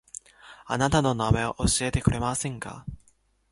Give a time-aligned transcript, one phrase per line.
[0.65, 2.87] あなたの名前を教えてくれませんか